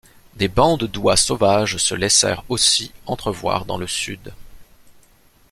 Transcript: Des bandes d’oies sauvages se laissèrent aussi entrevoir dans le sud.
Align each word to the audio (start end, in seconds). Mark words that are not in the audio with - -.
Des 0.33 0.47
bandes 0.47 0.85
d’oies 0.85 1.15
sauvages 1.15 1.77
se 1.77 1.93
laissèrent 1.93 2.43
aussi 2.49 2.91
entrevoir 3.05 3.65
dans 3.65 3.77
le 3.77 3.85
sud. 3.85 4.33